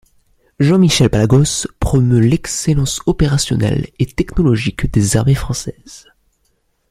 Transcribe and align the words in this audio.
Jean-Michel 0.59 1.11
Palagos 1.11 1.67
promeut 1.79 2.19
l'excellence 2.21 3.01
opérationnelle 3.05 3.91
et 3.99 4.07
technologique 4.07 4.89
des 4.91 5.15
armées 5.15 5.35
françaises. 5.35 6.07